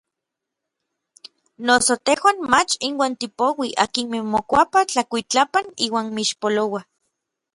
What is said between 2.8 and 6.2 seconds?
inuan tipouij akinmej mokuapaj tlakuitlapan iuan